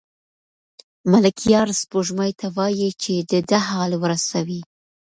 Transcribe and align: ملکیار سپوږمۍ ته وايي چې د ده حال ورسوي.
ملکیار 1.11 1.67
سپوږمۍ 1.79 2.31
ته 2.39 2.47
وايي 2.55 2.89
چې 3.01 3.13
د 3.31 3.33
ده 3.49 3.59
حال 3.69 3.91
ورسوي. 4.03 4.61